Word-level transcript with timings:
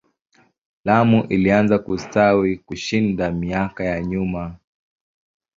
Lamu 0.85 1.23
ilianza 1.29 1.79
kustawi 1.79 2.57
kushinda 2.57 3.31
miaka 3.31 3.83
ya 3.83 4.01
nyuma. 4.03 4.55